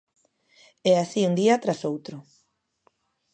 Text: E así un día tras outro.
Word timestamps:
E 0.89 0.91
así 1.03 1.21
un 1.29 1.33
día 1.41 1.61
tras 1.63 1.79
outro. 1.91 2.15